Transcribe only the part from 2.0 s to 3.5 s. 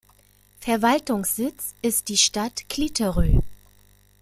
die Stadt Clitheroe.